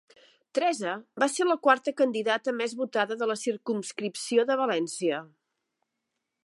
[0.57, 5.21] Teresa va ser la quarta candidata més votada de la circumscripció de València.